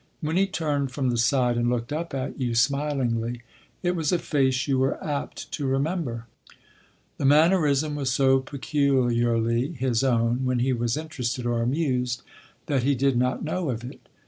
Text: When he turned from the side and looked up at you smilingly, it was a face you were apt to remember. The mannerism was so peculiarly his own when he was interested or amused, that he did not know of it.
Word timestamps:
When 0.19 0.35
he 0.35 0.47
turned 0.47 0.89
from 0.91 1.11
the 1.11 1.17
side 1.19 1.57
and 1.57 1.69
looked 1.69 1.93
up 1.93 2.15
at 2.15 2.39
you 2.39 2.55
smilingly, 2.55 3.43
it 3.83 3.95
was 3.95 4.11
a 4.11 4.17
face 4.17 4.67
you 4.67 4.79
were 4.79 4.97
apt 5.03 5.51
to 5.51 5.67
remember. 5.67 6.25
The 7.19 7.25
mannerism 7.25 7.93
was 7.95 8.11
so 8.11 8.39
peculiarly 8.39 9.73
his 9.73 10.03
own 10.03 10.43
when 10.43 10.57
he 10.57 10.73
was 10.73 10.97
interested 10.97 11.45
or 11.45 11.61
amused, 11.61 12.23
that 12.65 12.81
he 12.81 12.95
did 12.95 13.15
not 13.15 13.43
know 13.43 13.69
of 13.69 13.83
it. 13.83 14.01